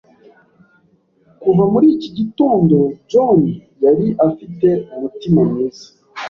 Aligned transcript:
Kuva 1.41 1.63
muri 1.71 1.87
iki 1.95 2.09
gitondo, 2.17 2.75
John 3.11 3.41
yari 3.83 4.07
afite 4.27 4.67
umutima 4.95 5.39
mwiza. 5.49 5.85